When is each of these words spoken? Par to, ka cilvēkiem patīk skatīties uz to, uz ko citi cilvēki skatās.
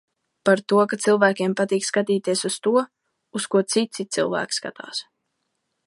Par 0.49 0.61
to, 0.71 0.77
ka 0.93 0.97
cilvēkiem 1.03 1.53
patīk 1.59 1.85
skatīties 1.89 2.41
uz 2.51 2.57
to, 2.69 2.73
uz 3.41 3.49
ko 3.55 3.63
citi 3.75 4.07
cilvēki 4.19 4.61
skatās. 4.63 5.05